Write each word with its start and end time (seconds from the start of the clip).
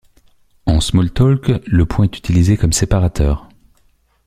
En 0.65 0.79
smalltalk 0.81 1.51
le 1.67 1.85
point 1.85 2.05
est 2.05 2.17
utilisé 2.17 2.57
comme 2.57 2.73
séparateur. 2.73 3.47